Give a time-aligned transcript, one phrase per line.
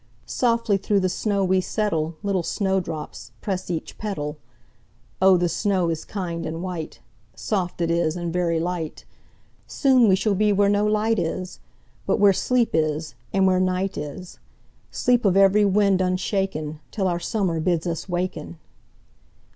[0.25, 4.39] "Softly through the snow we settle, Little snow drops press each petal.
[5.21, 9.05] Oh, the snow is kind and white,—Soft it is, and very light;
[9.67, 11.59] Soon we shall be where no light is,
[12.07, 17.59] But where sleep is, and where night is,—Sleep of every wind unshaken, Till our Summer
[17.59, 18.57] bids us waken."